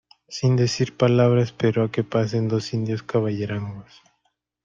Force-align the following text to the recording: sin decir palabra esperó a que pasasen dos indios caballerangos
sin 0.27 0.55
decir 0.55 0.97
palabra 0.97 1.43
esperó 1.43 1.83
a 1.83 1.91
que 1.91 2.03
pasasen 2.03 2.47
dos 2.47 2.73
indios 2.73 3.03
caballerangos 3.03 4.01